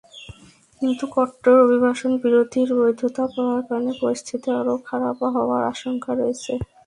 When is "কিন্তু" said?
0.81-1.03